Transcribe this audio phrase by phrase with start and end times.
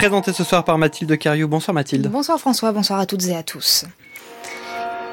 [0.00, 1.46] présenté ce soir par Mathilde Cariou.
[1.46, 2.08] Bonsoir Mathilde.
[2.08, 3.84] Bonsoir François, bonsoir à toutes et à tous.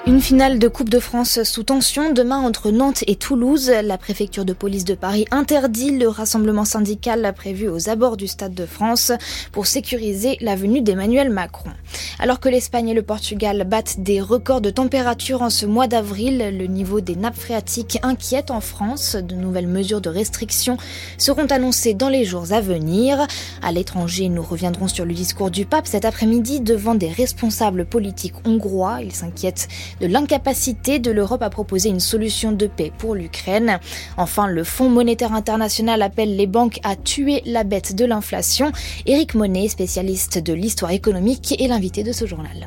[0.07, 3.69] Une finale de Coupe de France sous tension demain entre Nantes et Toulouse.
[3.83, 8.53] La préfecture de police de Paris interdit le rassemblement syndical prévu aux abords du Stade
[8.53, 9.11] de France
[9.51, 11.71] pour sécuriser la venue d'Emmanuel Macron.
[12.19, 16.57] Alors que l'Espagne et le Portugal battent des records de température en ce mois d'avril,
[16.57, 19.17] le niveau des nappes phréatiques inquiète en France.
[19.17, 20.77] De nouvelles mesures de restriction
[21.17, 23.27] seront annoncées dans les jours à venir.
[23.61, 28.35] À l'étranger, nous reviendrons sur le discours du pape cet après-midi devant des responsables politiques
[28.45, 28.99] hongrois.
[29.03, 29.67] Il s'inquiète
[30.01, 33.79] de l'incapacité de l'Europe à proposer une solution de paix pour l'Ukraine.
[34.17, 38.71] Enfin, le Fonds monétaire international appelle les banques à tuer la bête de l'inflation.
[39.05, 42.65] Éric Monet, spécialiste de l'histoire économique, est l'invité de ce journal.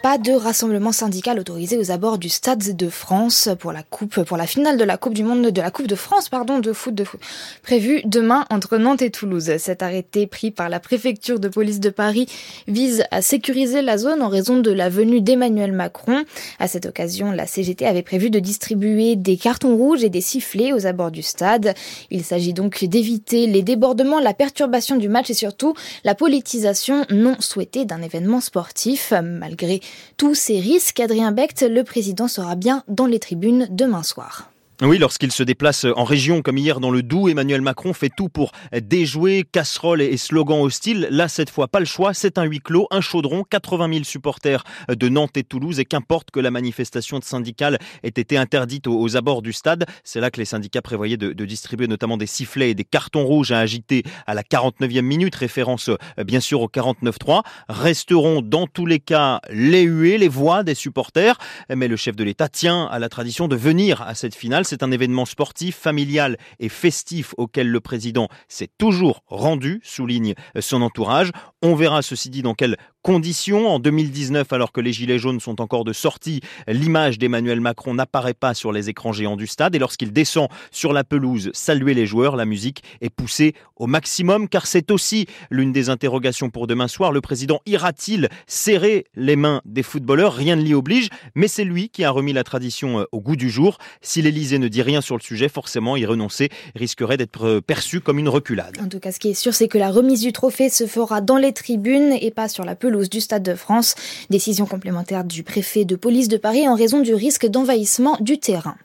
[0.00, 4.36] Pas de rassemblement syndical autorisé aux abords du Stade de France pour la coupe, pour
[4.36, 6.94] la finale de la Coupe du Monde, de la Coupe de France, pardon, de foot,
[6.94, 7.20] de foot,
[7.64, 9.56] prévue demain entre Nantes et Toulouse.
[9.58, 12.26] Cet arrêté pris par la préfecture de police de Paris
[12.68, 16.24] vise à sécuriser la zone en raison de la venue d'Emmanuel Macron.
[16.60, 20.72] À cette occasion, la CGT avait prévu de distribuer des cartons rouges et des sifflets
[20.72, 21.74] aux abords du stade.
[22.12, 27.34] Il s'agit donc d'éviter les débordements, la perturbation du match et surtout la politisation non
[27.40, 29.12] souhaitée d'un événement sportif.
[29.20, 29.80] Malgré
[30.16, 34.50] tous ces risques, Adrien Becht, le président, sera bien dans les tribunes demain soir.
[34.80, 38.28] Oui, lorsqu'il se déplace en région comme hier dans le Doubs, Emmanuel Macron fait tout
[38.28, 41.08] pour déjouer casseroles et slogans hostiles.
[41.10, 44.62] Là, cette fois, pas le choix, c'est un huis clos, un chaudron, 80 000 supporters
[44.88, 49.16] de Nantes et de Toulouse et qu'importe que la manifestation syndicale ait été interdite aux,
[49.16, 52.74] abords du stade, c'est là que les syndicats prévoyaient de, distribuer notamment des sifflets et
[52.74, 57.42] des cartons rouges à agiter à la 49e minute, référence euh, bien sûr au 49-3.
[57.68, 61.36] Resteront dans tous les cas les huées, les voix des supporters,
[61.74, 64.82] mais le chef de l'État tient à la tradition de venir à cette finale c'est
[64.82, 71.30] un événement sportif, familial et festif auquel le président s'est toujours rendu, souligne son entourage.
[71.62, 73.68] On verra ceci dit dans quel conditions.
[73.68, 78.34] En 2019, alors que les Gilets jaunes sont encore de sortie, l'image d'Emmanuel Macron n'apparaît
[78.34, 79.74] pas sur les écrans géants du stade.
[79.74, 84.48] Et lorsqu'il descend sur la pelouse saluer les joueurs, la musique est poussée au maximum,
[84.48, 87.12] car c'est aussi l'une des interrogations pour demain soir.
[87.12, 90.34] Le président ira-t-il serrer les mains des footballeurs?
[90.34, 93.36] Rien ne l'y oblige, mais c'est lui qui a remis la tradition euh, au goût
[93.36, 93.78] du jour.
[94.02, 94.20] Si
[94.58, 98.18] l'Élysée ne dit rien sur le sujet, forcément, y renoncer risquerait d'être euh, perçu comme
[98.18, 98.76] une reculade.
[98.82, 101.20] En tout cas, ce qui est sûr, c'est que la remise du trophée se fera
[101.20, 103.94] dans les tribunes et pas sur la pelouse du Stade de France.
[104.30, 108.76] Décision complémentaire du préfet de police de Paris en raison du risque d'envahissement du terrain.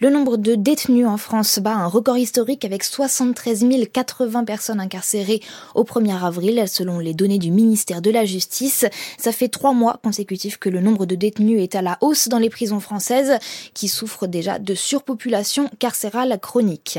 [0.00, 5.40] Le nombre de détenus en France bat un record historique avec 73 080 personnes incarcérées
[5.74, 8.84] au 1er avril, selon les données du ministère de la Justice.
[9.18, 12.38] Ça fait trois mois consécutifs que le nombre de détenus est à la hausse dans
[12.38, 13.38] les prisons françaises,
[13.74, 15.19] qui souffrent déjà de surpopulation
[15.78, 16.98] carcérale chronique.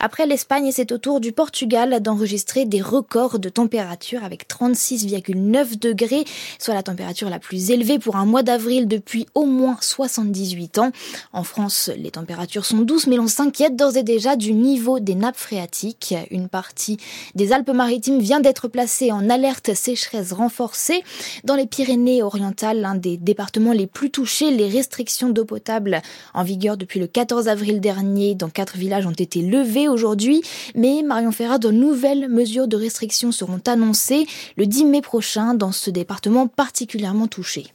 [0.00, 6.24] Après l'Espagne, c'est au tour du Portugal d'enregistrer des records de température avec 36,9 degrés
[6.58, 10.92] soit la température la plus élevée pour un mois d'avril depuis au moins 78 ans.
[11.32, 15.14] En France, les températures sont douces, mais l'on s'inquiète d'ores et déjà du niveau des
[15.14, 16.14] nappes phréatiques.
[16.30, 16.98] Une partie
[17.34, 21.02] des Alpes-Maritimes vient d'être placée en alerte sécheresse renforcée.
[21.44, 26.02] Dans les Pyrénées-Orientales, l'un des départements les plus touchés, les restrictions d'eau potable
[26.34, 30.42] en vigueur depuis le 14 avril dernier dans quatre villages ont été levées aujourd'hui.
[30.74, 35.72] Mais Marion Ferrat, de nouvelles mesures de restriction seront annoncées le 10 mai prochain dans
[35.72, 37.66] ce département particulièrement touché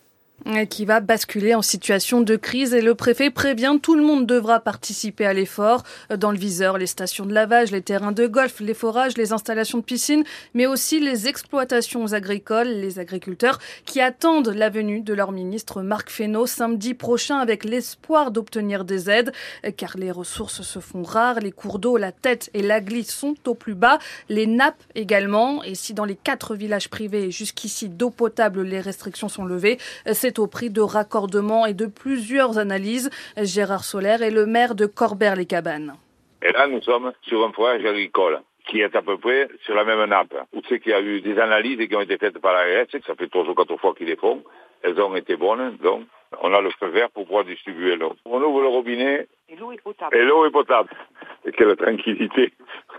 [0.70, 2.74] qui va basculer en situation de crise.
[2.74, 5.84] Et le préfet prévient tout le monde devra participer à l'effort.
[6.16, 9.80] Dans le viseur les stations de lavage, les terrains de golf, les forages, les installations
[9.80, 15.32] de piscine, mais aussi les exploitations agricoles, les agriculteurs qui attendent la venue de leur
[15.32, 19.34] ministre Marc Fesneau samedi prochain avec l'espoir d'obtenir des aides.
[19.76, 23.36] Car les ressources se font rares, les cours d'eau, la tête et la glisse sont
[23.48, 24.00] au plus bas,
[24.30, 25.64] les nappes également.
[25.64, 29.78] Et si dans les quatre villages privés jusqu'ici d'eau potable les restrictions sont levées,
[30.14, 33.10] c'est au prix de raccordements et de plusieurs analyses.
[33.38, 35.96] Gérard Solaire est le maire de Corbert-les-Cabanes.
[36.42, 39.84] Et là, nous sommes sur un forage agricole qui est à peu près sur la
[39.84, 40.34] même nappe.
[40.54, 42.88] Où c'est qu'il y a eu des analyses qui ont été faites par la RS,
[43.06, 44.44] ça fait trois ou quatre fois qu'ils les font.
[44.84, 46.04] Elles ont été bonnes, donc
[46.42, 48.14] on a le feu vert pour pouvoir distribuer l'eau.
[48.26, 49.28] On ouvre le robinet.
[49.50, 50.16] Et l'eau est potable.
[50.16, 50.90] Et l'eau est potable.
[51.46, 52.54] Et quelle tranquillité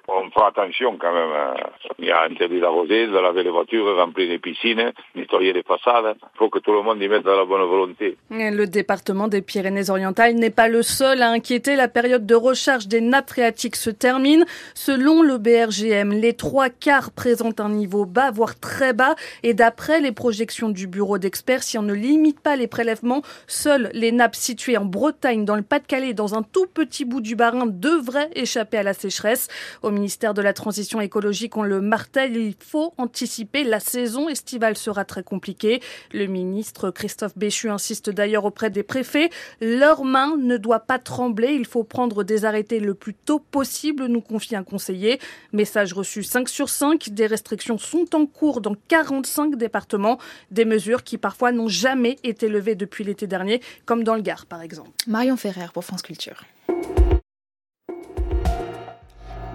[0.08, 1.30] on fera attention quand même.
[1.30, 1.54] Hein.
[1.98, 6.16] Il y a interdit d'arroser, de laver les voitures, remplir les piscines, nettoyer les façades.
[6.22, 8.16] Il faut que tout le monde y mette de la bonne volonté.
[8.30, 11.76] Le département des Pyrénées-Orientales n'est pas le seul à inquiéter.
[11.76, 14.46] La période de recharge des nappes phréatiques se termine.
[14.74, 19.14] Selon le BRGM, les trois quarts présentent un niveau bas, voire très bas.
[19.42, 23.90] Et d'après les projections du bureau d'experts, si on ne limite pas les prélèvements, seules
[23.92, 27.66] les nappes situées en Bretagne, dans le Pas-de-Calais, dans un tout petit bout du Barin,
[27.66, 29.48] devraient échapper à la sécheresse.
[29.82, 33.64] Au ministère de la Transition écologique, on le martèle, il faut anticiper.
[33.64, 35.82] La saison estivale sera très compliquée.
[36.12, 39.30] Le ministre Christophe Béchu insiste d'ailleurs auprès des préfets.
[39.60, 41.48] Leur main ne doit pas trembler.
[41.48, 45.18] Il faut prendre des arrêtés le plus tôt possible, nous confie un conseiller.
[45.52, 47.08] Message reçu 5 sur 5.
[47.10, 50.18] Des restrictions sont en cours dans 45 départements.
[50.52, 54.46] Des mesures qui parfois n'ont jamais été levées depuis l'été dernier, comme dans le Gard
[54.46, 54.90] par exemple.
[55.08, 56.44] Marion Ferrer pour France Culture.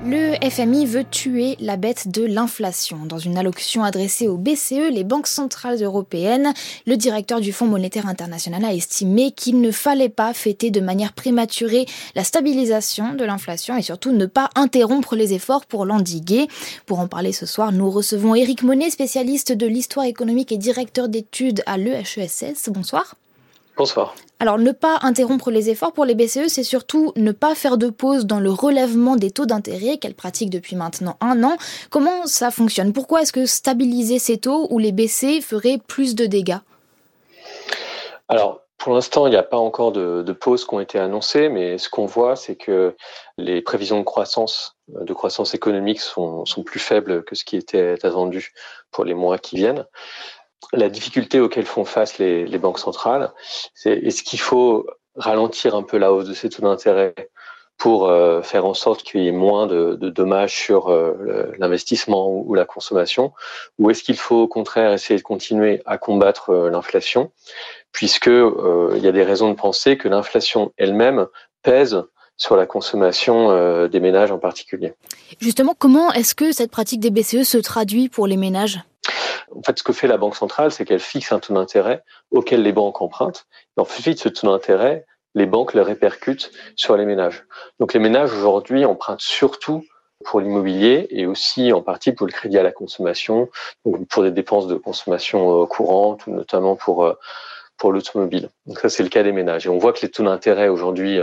[0.05, 3.05] Le FMI veut tuer la bête de l'inflation.
[3.05, 6.53] Dans une allocution adressée au BCE, les banques centrales européennes,
[6.85, 11.13] le directeur du Fonds monétaire international a estimé qu'il ne fallait pas fêter de manière
[11.13, 11.85] prématurée
[12.15, 16.49] la stabilisation de l'inflation et surtout ne pas interrompre les efforts pour l'endiguer.
[16.85, 21.07] Pour en parler ce soir, nous recevons Éric Monet, spécialiste de l'histoire économique et directeur
[21.07, 22.69] d'études à l'EHESS.
[22.69, 23.15] Bonsoir.
[23.75, 24.13] Bonsoir.
[24.39, 27.89] Alors, ne pas interrompre les efforts pour les BCE, c'est surtout ne pas faire de
[27.89, 31.57] pause dans le relèvement des taux d'intérêt qu'elles pratiquent depuis maintenant un an.
[31.89, 32.93] Comment ça fonctionne?
[32.93, 36.59] Pourquoi est-ce que stabiliser ces taux ou les baisser ferait plus de dégâts?
[38.27, 41.49] Alors, pour l'instant, il n'y a pas encore de, de pauses qui ont été annoncées,
[41.49, 42.95] mais ce qu'on voit, c'est que
[43.37, 47.95] les prévisions de croissance, de croissance économique sont, sont plus faibles que ce qui était
[48.03, 48.51] attendu
[48.91, 49.85] pour les mois qui viennent
[50.71, 53.31] la difficulté auquel font face les, banques centrales,
[53.73, 57.13] c'est est-ce qu'il faut ralentir un peu la hausse de ces taux d'intérêt
[57.77, 62.45] pour euh, faire en sorte qu'il y ait moins de, dommages sur euh, l'investissement ou,
[62.47, 63.33] ou, la consommation,
[63.79, 67.31] ou est-ce qu'il faut au contraire essayer de continuer à combattre euh, l'inflation,
[67.91, 71.27] puisque il y a des raisons de penser que l'inflation elle-même
[71.61, 72.03] pèse
[72.37, 74.93] sur la consommation des ménages en particulier.
[75.39, 78.79] Justement, comment est-ce que cette pratique des BCE se traduit pour les ménages?
[79.51, 82.63] En fait, ce que fait la Banque centrale, c'est qu'elle fixe un taux d'intérêt auquel
[82.63, 83.45] les banques empruntent.
[83.77, 85.05] Et ensuite, ce taux d'intérêt,
[85.35, 87.45] les banques le répercutent sur les ménages.
[87.79, 89.83] Donc les ménages aujourd'hui empruntent surtout
[90.25, 93.49] pour l'immobilier et aussi en partie pour le crédit à la consommation,
[94.09, 97.13] pour des dépenses de consommation courantes ou notamment pour
[97.77, 98.49] pour l'automobile.
[98.67, 99.65] Donc ça c'est le cas des ménages.
[99.65, 101.19] Et on voit que les taux d'intérêt aujourd'hui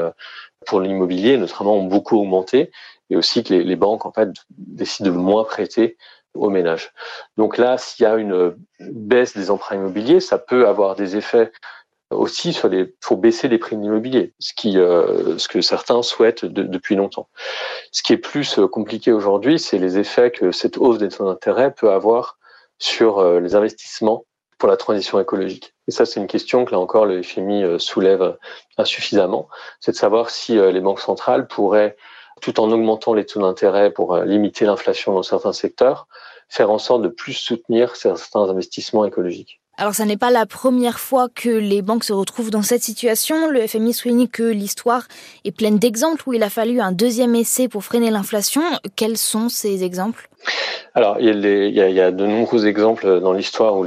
[0.66, 2.70] pour l'immobilier notamment ont beaucoup augmenté
[3.08, 5.96] et aussi que les banques en fait décident de moins prêter
[6.34, 6.92] aux ménages.
[7.36, 11.52] Donc là, s'il y a une baisse des emprunts immobiliers, ça peut avoir des effets
[12.10, 16.44] aussi sur les pour baisser les prix de l'immobilier, ce euh, ce que certains souhaitent
[16.44, 17.28] de, depuis longtemps.
[17.92, 21.24] Ce qui est plus euh, compliqué aujourd'hui, c'est les effets que cette hausse des taux
[21.24, 22.38] d'intérêt peut avoir
[22.78, 24.24] sur euh, les investissements
[24.58, 25.74] pour la transition écologique.
[25.88, 28.36] Et ça, c'est une question que là encore le FMI soulève
[28.76, 29.48] insuffisamment,
[29.80, 31.96] c'est de savoir si les banques centrales pourraient
[32.40, 36.08] tout en augmentant les taux d'intérêt pour euh, limiter l'inflation dans certains secteurs,
[36.48, 39.60] faire en sorte de plus soutenir certains investissements écologiques.
[39.80, 43.48] Alors, ça n'est pas la première fois que les banques se retrouvent dans cette situation.
[43.48, 45.04] Le FMI souligne que l'histoire
[45.46, 48.60] est pleine d'exemples où il a fallu un deuxième essai pour freiner l'inflation.
[48.94, 50.28] Quels sont ces exemples?
[50.94, 53.84] Alors, il y, a de nombreux exemples dans l'histoire où,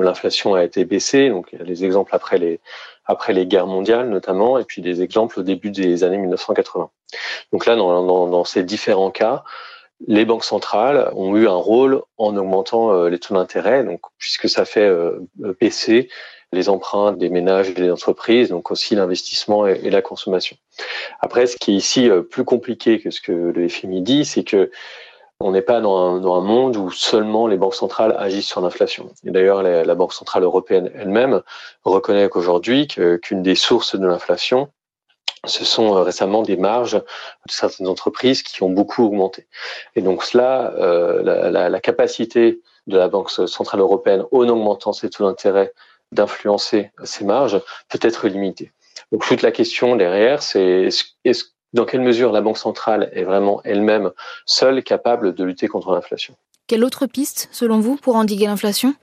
[0.00, 1.28] l'inflation a été baissée.
[1.28, 2.60] Donc, il y a les exemples après les,
[3.04, 6.88] après les guerres mondiales notamment, et puis des exemples au début des années 1980.
[7.52, 9.42] Donc là, dans ces différents cas,
[10.06, 14.48] les banques centrales ont eu un rôle en augmentant euh, les taux d'intérêt, donc puisque
[14.48, 15.20] ça fait euh,
[15.60, 16.08] baisser
[16.52, 20.56] les emprunts des ménages et des entreprises, donc aussi l'investissement et, la consommation.
[21.20, 24.44] Après, ce qui est ici euh, plus compliqué que ce que le FMI dit, c'est
[24.44, 24.70] que
[25.42, 28.60] on n'est pas dans un, dans un, monde où seulement les banques centrales agissent sur
[28.60, 29.10] l'inflation.
[29.24, 31.40] Et d'ailleurs, la, la, Banque centrale européenne elle-même
[31.82, 34.68] reconnaît qu'aujourd'hui qu'une des sources de l'inflation,
[35.46, 39.46] ce sont euh, récemment des marges de certaines entreprises qui ont beaucoup augmenté.
[39.96, 45.24] Et donc cela, euh, la, capacité de la Banque centrale européenne, en augmentant ses taux
[45.24, 45.72] d'intérêt,
[46.12, 48.72] d'influencer ces marges, peut être limitée.
[49.12, 50.88] Donc toute la question derrière, c'est
[51.72, 54.10] dans quelle mesure la Banque centrale est vraiment elle-même
[54.44, 56.34] seule capable de lutter contre l'inflation?
[56.66, 58.94] Quelle autre piste, selon vous, pour endiguer l'inflation?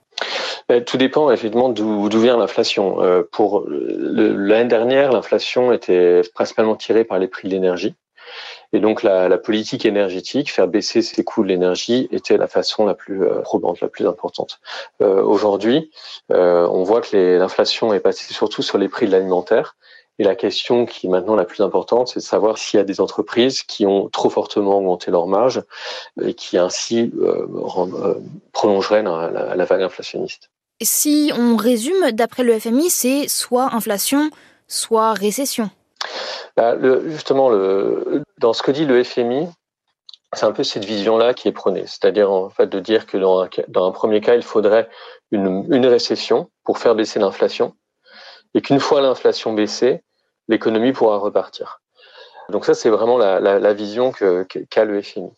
[0.69, 3.01] Ben, tout dépend effectivement d'où vient l'inflation.
[3.01, 7.95] Euh, pour l'année dernière, l'inflation était principalement tirée par les prix de l'énergie.
[8.73, 12.85] Et donc la, la, politique énergétique, faire baisser ses coûts de l'énergie, était la façon
[12.85, 14.59] la plus euh, probante, la plus importante.
[15.01, 15.89] Euh, Aujourd'hui,
[16.33, 19.77] euh, on voit que l'inflation est passée surtout sur les prix de l'alimentaire.
[20.19, 22.83] Et la question qui est maintenant la plus importante, c'est de savoir s'il y a
[22.83, 25.63] des entreprises qui ont trop fortement augmenté leurs marges
[26.21, 28.15] et qui ainsi euh, euh,
[28.51, 30.49] prolongeraient la, la, la, vague inflationniste.
[30.81, 34.29] Si on résume, d'après le FMI, c'est soit inflation,
[34.67, 35.69] soit récession.
[36.55, 36.75] Bah,
[37.07, 39.47] justement, le, dans ce que dit le FMI,
[40.33, 43.41] c'est un peu cette vision-là qui est prônée, c'est-à-dire en fait de dire que dans
[43.87, 44.89] un, premier cas, il faudrait
[45.31, 47.75] une récession pour faire baisser l'inflation,
[48.53, 50.03] et qu'une fois l'inflation baissée,
[50.47, 51.81] l'économie pourra repartir.
[52.49, 55.29] Donc ça, c'est vraiment la, la, la vision qu'a le FMI.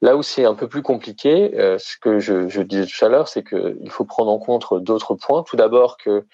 [0.00, 3.08] Là où c'est un peu plus compliqué, euh, ce que je, je disais tout à
[3.08, 5.42] l'heure, c'est qu'il faut prendre en compte d'autres points.
[5.42, 6.24] Tout d'abord que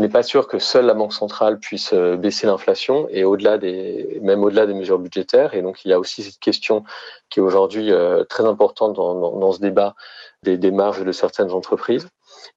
[0.00, 4.18] n'est pas sûr que seule la Banque centrale puisse euh, baisser l'inflation et au-delà des,
[4.22, 5.54] même au-delà des mesures budgétaires.
[5.54, 6.84] Et donc, il y a aussi cette question
[7.28, 9.94] qui est aujourd'hui euh, très importante dans, dans, dans, ce débat
[10.42, 12.08] des, des marges de certaines entreprises.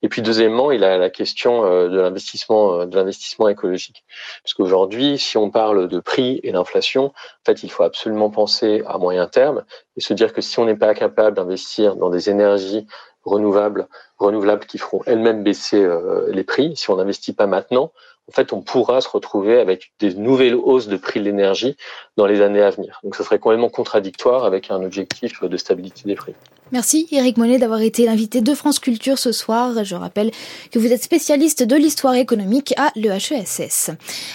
[0.01, 4.03] Et puis deuxièmement, il a la question euh, de l'investissement, euh, de l'investissement écologique.
[4.43, 8.83] Parce qu'aujourd'hui, si on parle de prix et d'inflation, en fait, il faut absolument penser
[8.87, 9.63] à moyen terme
[9.97, 12.87] et se dire que si on n'est pas capable d'investir dans des énergies
[13.23, 13.87] renouvelables,
[14.17, 17.91] renouvelables qui feront elles-mêmes baisser euh, les prix, si on n'investit pas maintenant,
[18.27, 21.77] en fait, on pourra se retrouver avec des nouvelles hausses de prix de l'énergie
[22.17, 22.99] dans les années à venir.
[23.03, 26.33] Donc, ça serait complètement contradictoire avec un objectif de stabilité des prix.
[26.71, 29.83] Merci Eric Monet d'avoir été l'invité de France Culture ce soir.
[29.83, 30.31] Je rappelle
[30.71, 33.91] que vous êtes spécialiste de l'histoire économique à l'EHESS.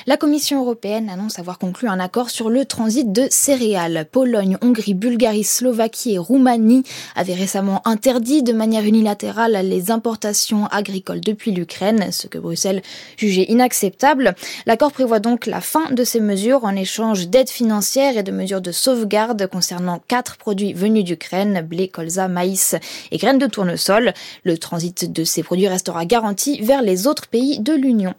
[0.07, 4.07] La Commission européenne annonce avoir conclu un accord sur le transit de céréales.
[4.13, 6.85] Pologne, Hongrie, Bulgarie, Slovaquie et Roumanie
[7.17, 12.83] avaient récemment interdit de manière unilatérale les importations agricoles depuis l'Ukraine, ce que Bruxelles
[13.17, 14.37] jugeait inacceptable.
[14.67, 18.61] L'accord prévoit donc la fin de ces mesures en échange d'aides financières et de mesures
[18.61, 22.75] de sauvegarde concernant quatre produits venus d'Ukraine, blé, colza, maïs
[23.13, 24.13] et graines de tournesol.
[24.43, 28.15] Le transit de ces produits restera garanti vers les autres pays de l'Union.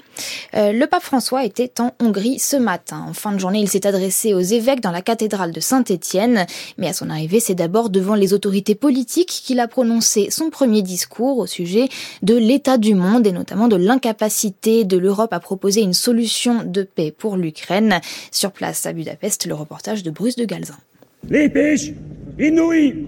[0.56, 3.06] Euh, le pape François était en Hongrie ce matin.
[3.10, 6.46] En fin de journée, il s'est adressé aux évêques dans la cathédrale de Saint-Étienne,
[6.78, 10.82] mais à son arrivée, c'est d'abord devant les autorités politiques qu'il a prononcé son premier
[10.82, 11.90] discours au sujet
[12.22, 16.84] de l'état du monde et notamment de l'incapacité de l'Europe à proposer une solution de
[16.84, 18.00] paix pour l'Ukraine.
[18.32, 20.78] Sur place à Budapest, le reportage de Bruce de Galzin.
[21.30, 21.92] Les pêches
[22.40, 23.08] inouïes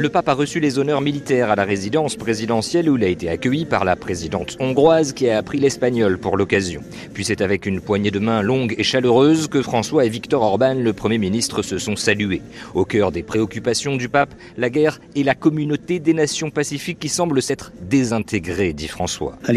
[0.00, 3.28] le pape a reçu les honneurs militaires à la résidence présidentielle où il a été
[3.28, 6.80] accueilli par la présidente hongroise qui a appris l'espagnol pour l'occasion.
[7.12, 10.72] Puis c'est avec une poignée de main longue et chaleureuse que François et Victor Orban,
[10.72, 12.40] le Premier ministre, se sont salués.
[12.74, 17.10] Au cœur des préoccupations du pape, la guerre et la communauté des nations pacifiques qui
[17.10, 19.38] semblent s'être désintégrées, dit François.
[19.46, 19.52] Au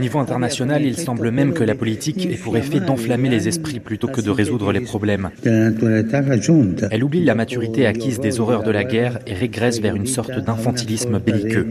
[0.00, 4.08] niveau international, il semble même que la politique ait pour effet d'enflammer les esprits plutôt
[4.08, 5.30] que de résoudre les problèmes.
[6.90, 10.38] Elle oublie la maturité acquise des horreurs de la guerre et régresse vers une sorte
[10.38, 11.66] d'infantilisme belliqueux.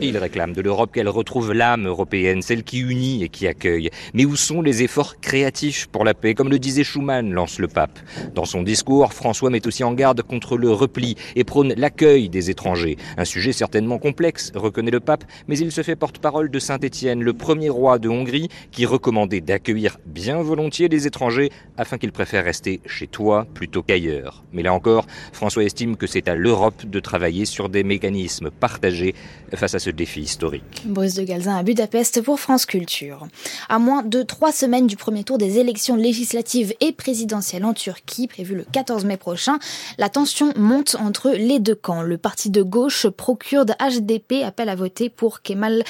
[0.00, 3.90] Il réclame de l'Europe qu'elle retrouve l'âme européenne, celle qui unit et qui accueille.
[4.14, 6.34] Mais où sont les efforts créatifs pour la paix?
[6.34, 7.98] Comme le disait Schuman, lance le pape.
[8.34, 12.50] Dans son discours, François met aussi en garde contre le repli et prône l'accueil des
[12.50, 12.96] étrangers.
[13.16, 17.32] Un sujet certainement complexe, reconnaît le pape, mais il se fait porte-parole de Saint-Étienne, le
[17.32, 22.80] premier roi de Hongrie, qui recommandait d'accueillir bien volontiers les étrangers afin qu'ils préfèrent rester
[22.86, 24.42] chez toi plutôt plutôt qu'ailleurs.
[24.52, 29.14] Mais là encore, François estime que c'est à l'Europe de travailler sur des mécanismes partagés
[29.54, 30.82] face à ce défi historique.
[30.84, 33.28] Bruce de Galzin à Budapest pour France Culture.
[33.68, 38.26] À moins de trois semaines du premier tour des élections législatives et présidentielles en Turquie,
[38.26, 39.60] prévu le 14 mai prochain,
[39.98, 42.02] la tension monte entre les deux camps.
[42.02, 45.84] Le parti de gauche pro-kurde HDP appelle à voter pour Kemal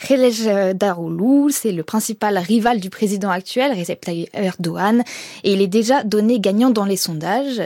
[0.00, 1.52] Kılıçdaroğlu.
[1.52, 5.04] C'est le principal rival du président actuel, Recep Tayyip Erdogan,
[5.44, 7.19] et il est déjà donné gagnant dans les sondages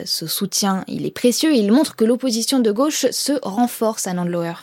[0.06, 4.12] ce soutien, il est précieux et il montre que l'opposition de gauche se renforce à
[4.12, 4.54] Nandlower.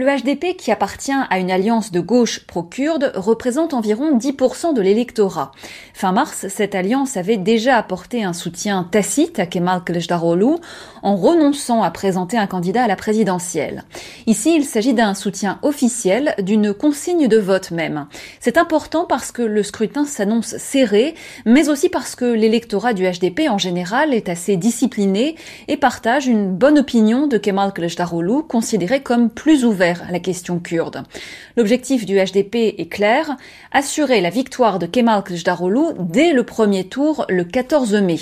[0.00, 5.50] Le HDP, qui appartient à une alliance de gauche pro-kurde, représente environ 10% de l'électorat.
[5.92, 10.54] Fin mars, cette alliance avait déjà apporté un soutien tacite à Kemal Kılıçdaroğlu
[11.02, 13.82] en renonçant à présenter un candidat à la présidentielle.
[14.28, 18.06] Ici, il s'agit d'un soutien officiel, d'une consigne de vote même.
[18.38, 23.48] C'est important parce que le scrutin s'annonce serré, mais aussi parce que l'électorat du HDP
[23.50, 25.34] en général est assez discipliné
[25.66, 31.02] et partage une bonne opinion de Kemal Kılıçdaroğlu, considéré comme plus ouvert la question kurde.
[31.56, 33.36] L'objectif du HDP est clair,
[33.72, 38.18] assurer la victoire de Kemal Kılıçdaroğlu dès le premier tour le 14 mai.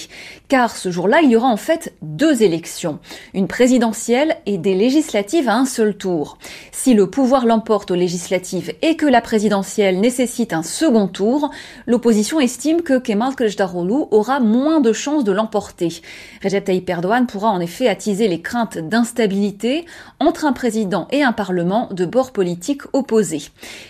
[0.48, 2.98] Car ce jour-là, il y aura en fait deux élections,
[3.34, 6.38] une présidentielle et des législatives à un seul tour.
[6.72, 11.50] Si le pouvoir l'emporte aux législatives et que la présidentielle nécessite un second tour,
[11.86, 16.00] l'opposition estime que Kemal Kılıçdaroğlu aura moins de chances de l'emporter.
[16.42, 19.84] Recep Tayyip Erdogan pourra en effet attiser les craintes d'instabilité
[20.20, 23.42] entre un président et un parlement de bords politiques opposés.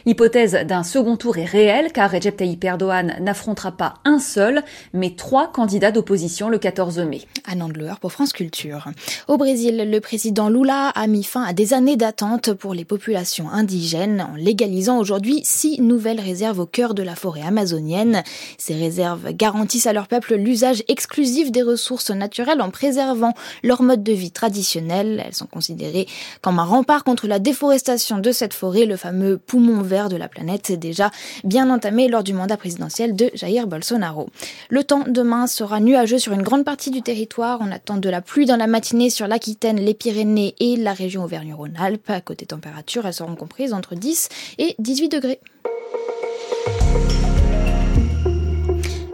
[0.07, 5.15] L'hypothèse d'un second tour est réelle car Recep Tayyip Erdogan n'affrontera pas un seul, mais
[5.17, 7.23] trois candidats d'opposition le 14 mai.
[7.45, 7.63] Anne
[8.01, 8.89] pour France Culture.
[9.29, 13.51] Au Brésil, le président Lula a mis fin à des années d'attente pour les populations
[13.51, 18.23] indigènes en légalisant aujourd'hui six nouvelles réserves au cœur de la forêt amazonienne.
[18.59, 24.03] Ces réserves garantissent à leur peuple l'usage exclusif des ressources naturelles en préservant leur mode
[24.03, 25.23] de vie traditionnel.
[25.25, 26.07] Elles sont considérées
[26.41, 30.27] comme un rempart contre la déforestation de cette forêt, le fameux poumon vert de la
[30.27, 31.13] planète, déjà
[31.45, 34.29] bien entamé lors du mandat présidentiel de Jair Bolsonaro.
[34.69, 37.61] Le temps demain sera nuageux sur une grande partie du territoire.
[37.61, 41.23] On attend de la pluie dans la matinée sur l'Aquitaine, les Pyrénées et la région
[41.23, 42.11] Auvergne-Rhône-Alpes.
[42.11, 45.39] À côté température, elles seront comprises entre 10 et 18 degrés.